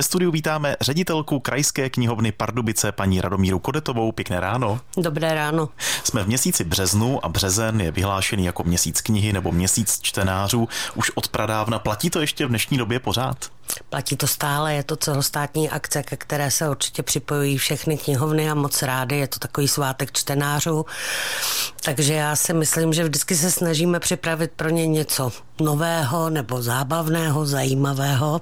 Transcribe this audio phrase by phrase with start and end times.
[0.00, 4.12] Ve studiu vítáme ředitelku Krajské knihovny Pardubice paní Radomíru Kodetovou.
[4.12, 4.80] Pěkné ráno.
[4.96, 5.68] Dobré ráno.
[6.04, 10.68] Jsme v měsíci březnu a březen je vyhlášený jako měsíc knihy nebo měsíc čtenářů.
[10.94, 13.50] Už od pradávna platí to ještě v dnešní době pořád?
[13.88, 18.54] Platí to stále, je to celostátní akce, ke které se určitě připojují všechny knihovny a
[18.54, 19.18] moc rády.
[19.18, 20.86] Je to takový svátek čtenářů.
[21.84, 27.46] Takže já si myslím, že vždycky se snažíme připravit pro ně něco nového nebo zábavného,
[27.46, 28.40] zajímavého.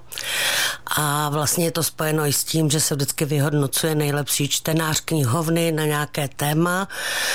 [0.96, 5.72] A vlastně je to spojeno i s tím, že se vždycky vyhodnocuje nejlepší čtenář knihovny
[5.72, 6.88] na nějaké téma,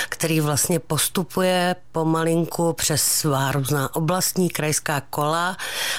[0.09, 5.57] který vlastně postupuje pomalinku přes svá různá oblastní krajská kola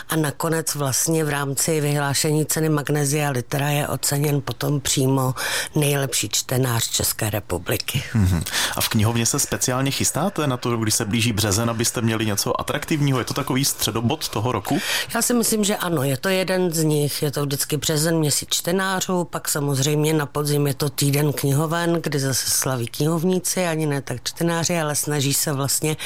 [0.08, 5.34] a nakonec vlastně v rámci vyhlášení ceny Magnesia Litera je oceněn potom přímo
[5.74, 8.02] nejlepší čtenář České republiky.
[8.14, 8.42] Mm-hmm.
[8.76, 12.60] A v knihovně se speciálně chystáte na to, když se blíží březen, abyste měli něco
[12.60, 13.18] atraktivního?
[13.18, 14.78] Je to takový středobod toho roku?
[15.14, 17.22] Já si myslím, že ano, je to jeden z nich.
[17.22, 22.18] Je to vždycky březen měsíc čtenářů, pak samozřejmě na podzim je to týden knihoven, kdy
[22.20, 25.96] zase slaví knihovníci, ani ne tak čtenáři, ale snaží se vlastně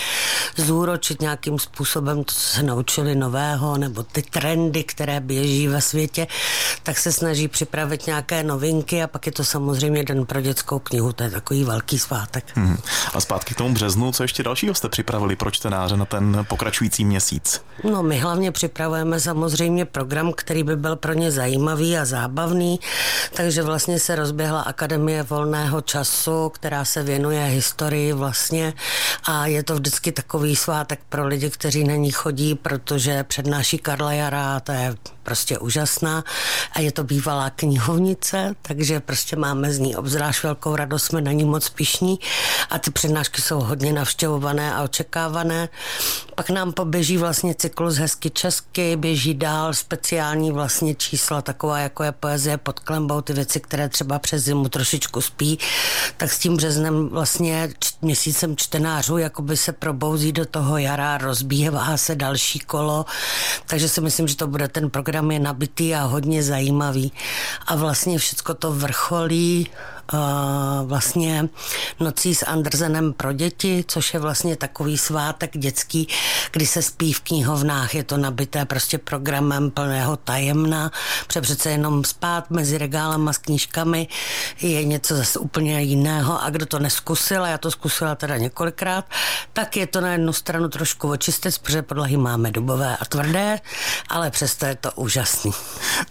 [0.56, 6.26] zúročit nějakým způsobem to, co se naučili nového, nebo ty trendy, které běží ve světě,
[6.82, 11.12] tak se snaží připravit nějaké novinky a pak je to samozřejmě den pro dětskou knihu,
[11.12, 12.44] to je takový velký svátek.
[12.54, 12.78] Hmm.
[13.14, 17.04] A zpátky k tomu březnu, co ještě dalšího jste připravili pro čtenáře na ten pokračující
[17.04, 17.62] měsíc?
[17.84, 22.80] No my hlavně připravujeme samozřejmě program, který by byl pro ně zajímavý a zábavný,
[23.34, 28.74] takže vlastně se rozběhla Akademie volného času, která se věnuje historii vlastně
[29.24, 34.12] a je to vždycky takový svátek pro lidi, kteří na ní chodí, protože přednáší Karla
[34.12, 36.24] Jara, to je prostě úžasná
[36.72, 41.32] a je to bývalá knihovnice, takže prostě máme z ní obzvlášť velkou radost, jsme na
[41.32, 42.18] ní moc pišní
[42.70, 45.68] a ty přednášky jsou hodně navštěvované a očekávané.
[46.34, 52.12] Pak nám poběží vlastně cyklus Hezky česky, běží dál speciální vlastně čísla, taková jako je
[52.12, 55.58] poezie pod klembou, ty věci, které třeba přes zimu trošičku spí,
[56.16, 57.70] tak s tím březnem vlastně
[58.02, 63.04] měsícem čtenářů jakoby se probouzí do toho jara, rozbíhá se další kolo,
[63.66, 67.12] takže si myslím, že to bude ten program je nabitý a hodně zajímavý.
[67.66, 69.66] A vlastně všechno to vrcholí
[70.84, 71.48] vlastně
[72.00, 76.08] nocí s Andersenem pro děti, což je vlastně takový svátek dětský,
[76.52, 77.94] kdy se spí v knihovnách.
[77.94, 80.90] Je to nabité prostě programem plného tajemna,
[81.26, 84.08] protože přece jenom spát mezi regálama s knížkami
[84.60, 89.04] je něco zase úplně jiného a kdo to neskusil, a já to zkusila teda několikrát,
[89.52, 93.60] tak je to na jednu stranu trošku očistec, protože podlahy máme dubové a tvrdé,
[94.08, 95.52] ale přesto je to úžasný.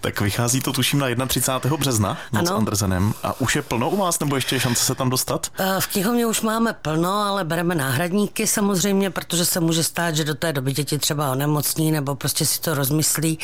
[0.01, 1.77] Tak vychází to tuším na 31.
[1.77, 4.95] března s Andersenem a už je plno plno u vás, nebo ještě je šance se
[4.95, 5.47] tam dostat?
[5.59, 10.23] Eh, v knihovně už máme plno, ale bereme náhradníky samozřejmě, protože se může stát, že
[10.23, 13.39] do té doby děti třeba onemocní nebo prostě si to rozmyslí.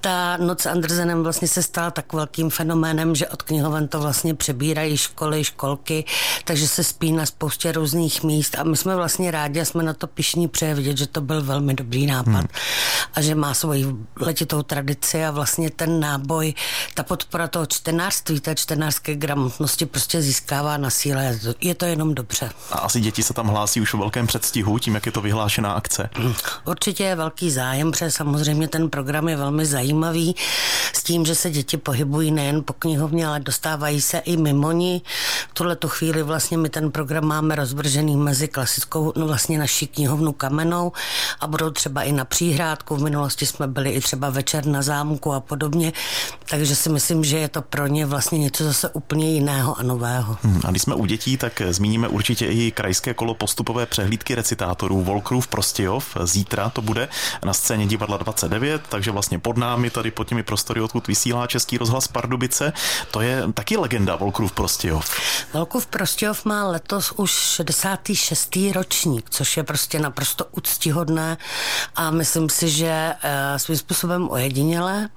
[0.00, 4.34] Ta noc s Andersenem vlastně se stala tak velkým fenoménem, že od knihoven to vlastně
[4.34, 6.04] přebírají školy, školky,
[6.44, 9.94] takže se spí na spoustě různých míst a my jsme vlastně rádi a jsme na
[9.94, 12.48] to pišní přeje že to byl velmi dobrý nápad hmm.
[13.14, 13.86] a že má svoji
[14.20, 16.54] letitou tradici a vlastně ten náboj,
[16.94, 21.38] ta podpora toho čtenářství, té čtenářské gramotnosti prostě, prostě získává na síle.
[21.60, 22.50] Je to jenom dobře.
[22.72, 25.72] A asi děti se tam hlásí už v velkém předstihu, tím, jak je to vyhlášená
[25.72, 26.10] akce.
[26.64, 30.36] Určitě je velký zájem, protože samozřejmě ten program je velmi zajímavý
[30.92, 35.02] s tím, že se děti pohybují nejen po knihovně, ale dostávají se i mimo ní.
[35.50, 39.86] V tuhle tu chvíli vlastně my ten program máme rozvržený mezi klasickou, no vlastně naší
[39.86, 40.92] knihovnu kamenou
[41.40, 42.96] a budou třeba i na příhrádku.
[42.96, 45.92] V minulosti jsme byli i třeba večer na zámku a podobně,
[46.50, 49.82] takže si myslím, že je to pro ně vlastně něco zase úplně jiného jiného a
[49.82, 50.38] nového.
[50.42, 55.02] Hmm, a když jsme u dětí, tak zmíníme určitě i krajské kolo postupové přehlídky recitátorů
[55.02, 56.16] Volkrův Prostějov.
[56.24, 57.08] Zítra to bude
[57.44, 61.78] na scéně divadla 29, takže vlastně pod námi tady pod těmi prostory, odkud vysílá Český
[61.78, 62.72] rozhlas Pardubice.
[63.10, 65.20] To je taky legenda Volkrův Prostějov.
[65.52, 68.58] Volkrův Prostějov má letos už 66.
[68.74, 71.36] ročník, což je prostě naprosto úctihodné
[71.96, 75.08] a myslím si, že uh, svým způsobem ojedinělé.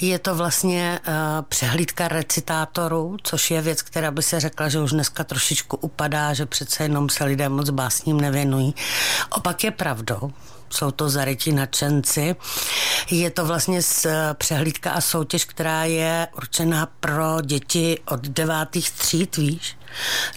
[0.00, 1.14] Je to vlastně uh,
[1.48, 6.46] přehlídka recitátorů, což je věc, která by se řekla, že už dneska trošičku upadá, že
[6.46, 8.74] přece jenom se lidé moc básním nevěnují.
[9.30, 10.32] Opak je pravdou
[10.72, 12.36] jsou to zarytí nadšenci.
[13.10, 19.36] Je to vlastně z přehlídka a soutěž, která je určená pro děti od devátých tříd,
[19.36, 19.76] víš?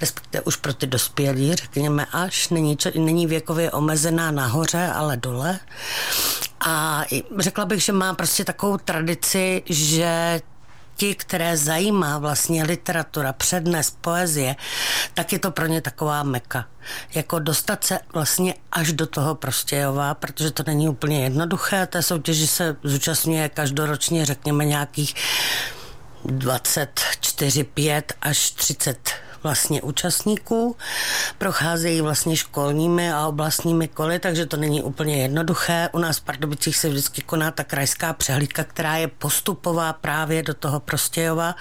[0.01, 5.59] respektive už pro ty dospělí, řekněme až, není, není věkově omezená nahoře, ale dole.
[6.65, 7.05] A
[7.39, 10.41] řekla bych, že má prostě takovou tradici, že
[10.95, 14.55] ti, které zajímá vlastně literatura, přednes, poezie,
[15.13, 16.65] tak je to pro ně taková meka.
[17.15, 21.87] Jako dostat se vlastně až do toho Prostějova, protože to není úplně jednoduché.
[21.87, 25.15] Té soutěži se zúčastňuje každoročně, řekněme, nějakých
[26.25, 29.09] 24, 5 až 30
[29.43, 30.75] vlastně účastníků.
[31.37, 35.89] Procházejí vlastně školními a oblastními koly, takže to není úplně jednoduché.
[35.93, 40.53] U nás v Pardubicích se vždycky koná ta krajská přehlídka, která je postupová právě do
[40.53, 41.55] toho Prostějova.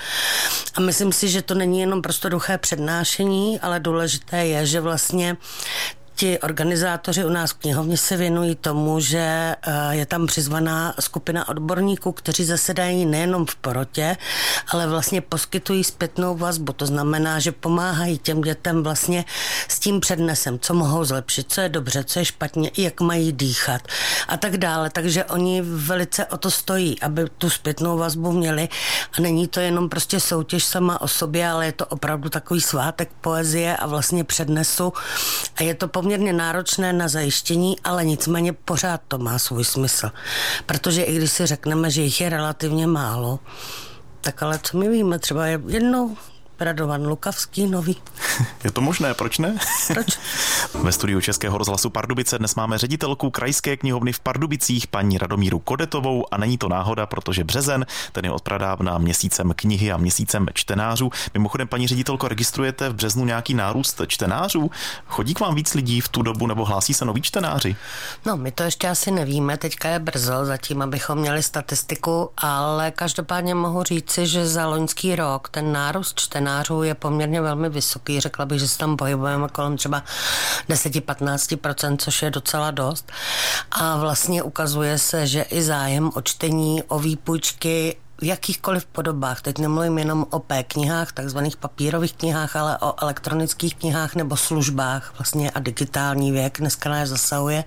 [0.75, 5.37] A myslím si, že to není jenom prostoduché přednášení, ale důležité je, že vlastně
[6.22, 9.56] ti organizátoři u nás v knihovně se věnují tomu, že eh,
[9.90, 14.16] je tam přizvaná skupina odborníků, kteří zasedají nejenom v porotě,
[14.69, 16.72] ale vlastně poskytují zpětnou vazbu.
[16.72, 19.24] To znamená, že pomáhají těm dětem vlastně
[19.69, 23.82] s tím přednesem, co mohou zlepšit, co je dobře, co je špatně, jak mají dýchat
[24.28, 24.90] a tak dále.
[24.90, 28.69] Takže oni velice o to stojí, aby tu zpětnou vazbu měli
[29.19, 33.10] a není to jenom prostě soutěž sama o sobě, ale je to opravdu takový svátek
[33.20, 34.92] poezie a vlastně přednesu
[35.56, 40.11] a je to poměrně poměrně náročné na zajištění, ale nicméně pořád to má svůj smysl.
[40.67, 43.38] Protože i když si řekneme, že jich je relativně málo,
[44.20, 46.17] tak ale co my víme, třeba jednou
[46.61, 47.97] Radovan Lukavský, nový.
[48.64, 49.59] Je to možné, proč ne?
[49.87, 50.06] Proč?
[50.74, 56.24] Ve studiu Českého rozhlasu Pardubice dnes máme ředitelku Krajské knihovny v Pardubicích, paní Radomíru Kodetovou
[56.30, 61.10] a není to náhoda, protože březen, ten je odpradávna měsícem knihy a měsícem čtenářů.
[61.34, 64.70] Mimochodem, paní ředitelko, registrujete v březnu nějaký nárůst čtenářů?
[65.06, 67.76] Chodí k vám víc lidí v tu dobu nebo hlásí se noví čtenáři?
[68.26, 73.54] No, my to ještě asi nevíme, teďka je brzo, zatím, abychom měli statistiku, ale každopádně
[73.54, 78.20] mohu říci, že za loňský rok ten nárůst čtenářů je poměrně velmi vysoký.
[78.20, 80.02] Řekla bych, že se tam pohybujeme kolem třeba
[80.69, 83.12] 10-15%, což je docela dost.
[83.70, 89.58] A vlastně ukazuje se, že i zájem o čtení, o výpůjčky v jakýchkoliv podobách, teď
[89.58, 95.60] nemluvím jenom o P-knihách, takzvaných papírových knihách, ale o elektronických knihách nebo službách vlastně a
[95.60, 97.64] digitální věk dneska nás zasahuje,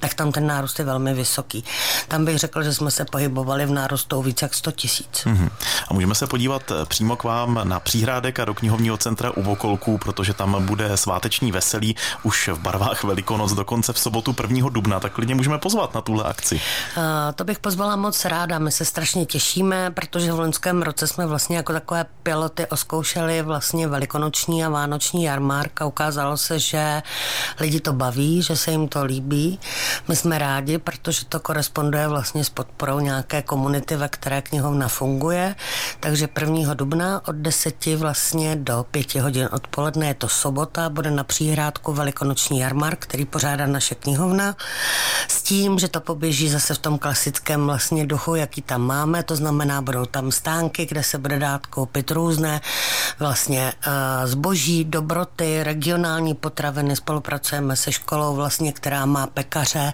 [0.00, 1.64] tak tam ten nárůst je velmi vysoký.
[2.08, 5.24] Tam bych řekl, že jsme se pohybovali v nárůstu více jak 100 tisíc.
[5.24, 5.50] Mm-hmm.
[5.88, 9.42] A můžeme se podívat eh, přímo k vám na Příhrádek a do knihovního centra u
[9.42, 14.68] Vokolku, protože tam bude sváteční veselí už v barvách Velikonoc dokonce v sobotu 1.
[14.68, 16.54] dubna, tak klidně můžeme pozvat na tuhle akci.
[16.96, 17.02] Uh,
[17.34, 21.56] to bych pozvala moc ráda, my se strašně těšíme, protože v loňském roce jsme vlastně
[21.56, 27.02] jako takové piloty oskoušeli vlastně velikonoční a vánoční jarmárk a ukázalo se, že
[27.60, 29.60] lidi to baví, že se jim to líbí.
[30.08, 35.54] My jsme rádi, protože to koresponduje vlastně s podporou nějaké komunity, ve které knihovna funguje.
[36.00, 36.74] Takže 1.
[36.74, 42.58] dubna od 10 vlastně do 5 hodin odpoledne je to sobota, bude na příhrádku velikonoční
[42.58, 44.56] jarmark, který pořádá naše knihovna
[45.28, 49.36] s tím, že to poběží zase v tom klasickém vlastně duchu, jaký tam máme, to
[49.36, 52.60] znamená budou tam stánky, kde se bude dát koupit různé
[53.18, 53.92] vlastně uh,
[54.26, 56.96] zboží, dobroty, regionální potraviny.
[56.96, 59.92] Spolupracujeme se školou vlastně, která má pekaře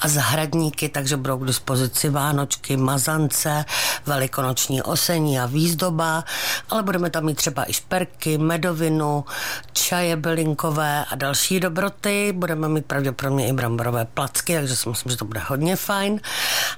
[0.00, 3.64] a zahradníky, takže budou k dispozici vánočky, mazance,
[4.06, 6.24] velikonoční osení a výzdoba,
[6.70, 9.24] ale budeme tam mít třeba i šperky, medovinu,
[9.72, 12.32] čaje bylinkové a další dobroty.
[12.36, 16.20] Budeme mít pravděpodobně i bramborové placky, takže si myslím, že to bude hodně fajn.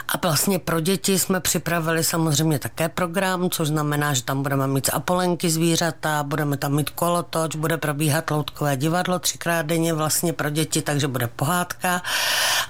[0.08, 4.90] A vlastně pro děti jsme připravili samozřejmě také program, což znamená, že tam budeme mít
[4.93, 10.82] apolenky zvířata, budeme tam mít kolotoč, bude probíhat loutkové divadlo třikrát denně vlastně pro děti,
[10.82, 12.02] takže bude pohádka.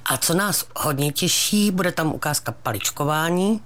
[0.04, 3.60] A co nás hodně těší, bude tam ukázka paličkování.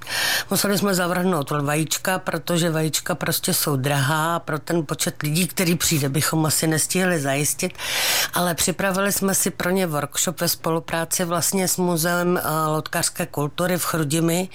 [0.50, 6.08] Museli jsme zavrhnout vajíčka, protože vajíčka prostě jsou drahá pro ten počet lidí, který přijde,
[6.08, 7.72] bychom asi nestihli zajistit,
[8.34, 13.78] ale připravili jsme si pro ně workshop ve spolupráci vlastně s Muzeem eh, loutkářské kultury
[13.78, 14.48] v Chrudimi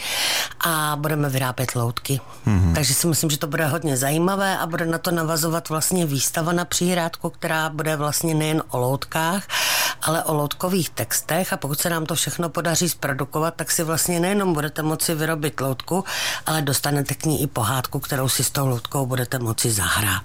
[0.64, 2.20] a budeme vyrábět loutky.
[2.48, 2.74] Mm-hmm.
[2.74, 6.52] Takže si myslím, že to bude hodně zajímavé a bude na to navazovat vlastně výstava
[6.52, 9.48] na přihrádku, která bude vlastně nejen o loutkách,
[10.02, 14.20] ale o loutkových textech a pokud se nám to všechno podaří zprodukovat, tak si vlastně
[14.20, 16.04] nejenom budete moci vyrobit loutku,
[16.46, 20.24] ale dostanete k ní i pohádku, kterou si s tou loutkou budete moci zahrát.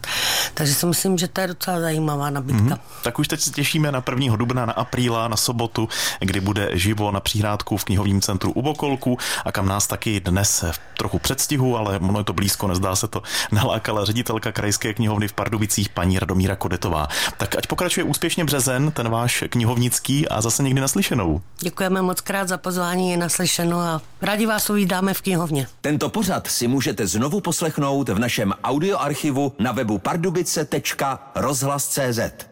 [0.54, 2.74] Takže si myslím, že to je docela zajímavá nabídka.
[2.74, 2.80] Mm-hmm.
[3.02, 4.36] Tak už teď se těšíme na 1.
[4.36, 5.88] dubna, na apríla, na sobotu,
[6.20, 10.64] kdy bude živo na přihrádku v knihovním centru u Bokolku a kam nás taky dnes
[10.70, 15.28] v trochu předstihu, ale ono je to blízko, nezdá se to, nalákala ředitelka Krajské knihovny
[15.28, 17.08] v Pardubicích paní Radomíra Kodetová.
[17.36, 21.40] Tak ať pokračuje úspěšně březen, ten váš knihovnický a zase někdy naslyšenou.
[21.60, 25.66] Děkujeme moc krát za pozvání, je naslyšeno a rádi vás uvídáme v knihovně.
[25.80, 32.47] Tento pořad si můžete znovu poslechnout v našem audioarchivu na webu pardubice.rozhlas.cz.